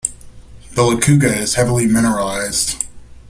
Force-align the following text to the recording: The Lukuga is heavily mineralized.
The 0.71 0.81
Lukuga 0.81 1.31
is 1.41 1.53
heavily 1.53 1.85
mineralized. 1.85 2.85